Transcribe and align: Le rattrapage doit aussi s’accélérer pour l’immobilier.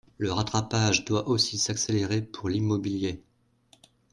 Le 0.17 0.31
rattrapage 0.31 1.05
doit 1.05 1.27
aussi 1.27 1.59
s’accélérer 1.59 2.23
pour 2.23 2.49
l’immobilier. 2.49 3.21